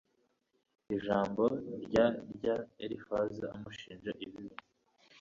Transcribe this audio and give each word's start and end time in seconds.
Ijambo 0.95 1.43
rya 1.85 2.05
rya 2.35 2.55
Elifazi 2.83 3.41
amushinja 3.53 4.11
ibibi 4.25 4.57